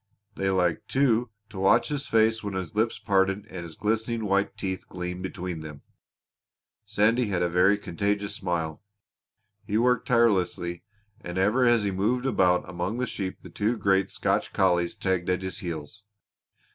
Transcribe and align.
They 0.33 0.49
liked, 0.49 0.87
too, 0.87 1.29
to 1.51 1.59
watch 1.59 1.89
his 1.89 2.07
face 2.07 2.41
when 2.43 2.55
his 2.55 2.73
lips 2.73 2.97
parted 2.97 3.45
and 3.45 3.63
his 3.63 3.75
glistening 3.75 4.25
white 4.25 4.57
teeth 4.57 4.87
gleamed 4.89 5.21
between 5.21 5.61
them. 5.61 5.83
Sandy 6.87 7.27
had 7.27 7.43
a 7.43 7.47
very 7.47 7.77
contagious 7.77 8.33
smile. 8.33 8.81
He 9.63 9.77
worked 9.77 10.07
tirelessly, 10.07 10.81
and 11.19 11.37
ever 11.37 11.65
as 11.65 11.83
he 11.83 11.91
moved 11.91 12.25
about 12.25 12.67
among 12.67 12.97
the 12.97 13.05
sheep 13.05 13.37
two 13.53 13.77
great 13.77 14.09
Scotch 14.09 14.51
collies 14.53 14.95
tagged 14.95 15.29
at 15.29 15.43
his 15.43 15.59
heels. 15.59 16.03